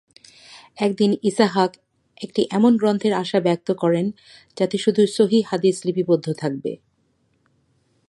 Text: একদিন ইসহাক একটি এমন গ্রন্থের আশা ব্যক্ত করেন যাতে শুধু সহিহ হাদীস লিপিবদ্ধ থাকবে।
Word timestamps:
একদিন 0.77 1.11
ইসহাক 1.23 1.71
একটি 2.17 2.41
এমন 2.51 2.71
গ্রন্থের 2.77 3.13
আশা 3.13 3.39
ব্যক্ত 3.39 3.69
করেন 3.73 4.05
যাতে 4.57 4.75
শুধু 4.77 5.01
সহিহ 5.07 5.43
হাদীস 5.47 5.77
লিপিবদ্ধ 5.85 6.27
থাকবে। 6.33 6.71